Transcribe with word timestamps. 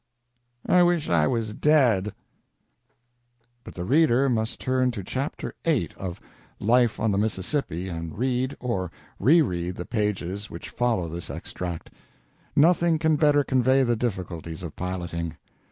"I 0.67 0.81
wish 0.81 1.11
I 1.11 1.27
was 1.27 1.53
dead!" 1.53 2.15
But 3.63 3.75
the 3.75 3.83
reader 3.85 4.29
must 4.29 4.59
turn 4.59 4.89
to 4.89 5.03
Chapter 5.03 5.53
VIII 5.63 5.89
of 5.95 6.19
"Life 6.59 6.99
on 6.99 7.11
the 7.11 7.19
Mississippi" 7.19 7.87
and 7.87 8.17
read, 8.17 8.57
or 8.59 8.89
reread, 9.19 9.75
the 9.75 9.85
pages 9.85 10.49
which 10.49 10.71
follow 10.71 11.07
this 11.07 11.29
extract 11.29 11.91
nothing 12.55 12.97
can 12.97 13.15
better 13.15 13.43
convey 13.43 13.83
the 13.83 13.95
difficulties 13.95 14.63
of 14.63 14.75
piloting. 14.75 15.37